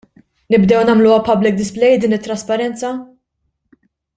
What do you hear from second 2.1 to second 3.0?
it-trasparenza?